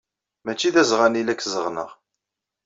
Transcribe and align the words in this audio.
Maci 0.45 0.69
d 0.73 0.75
azɣan 0.81 1.17
ay 1.19 1.23
la 1.25 1.35
k-zeɣɣneɣ. 1.35 1.89